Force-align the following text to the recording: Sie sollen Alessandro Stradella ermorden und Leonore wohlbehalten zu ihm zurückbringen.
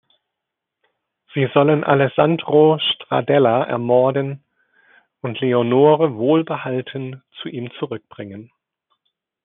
Sie 1.35 1.47
sollen 1.53 1.83
Alessandro 1.83 2.79
Stradella 2.79 3.65
ermorden 3.65 4.43
und 5.21 5.39
Leonore 5.41 6.15
wohlbehalten 6.15 7.21
zu 7.39 7.49
ihm 7.49 7.69
zurückbringen. 7.77 8.51